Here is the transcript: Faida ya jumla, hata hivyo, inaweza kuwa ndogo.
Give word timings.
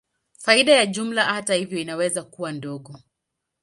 Faida 0.39 0.73
ya 0.73 0.85
jumla, 0.85 1.23
hata 1.25 1.53
hivyo, 1.55 1.77
inaweza 1.79 2.23
kuwa 2.23 2.51
ndogo. 2.51 2.99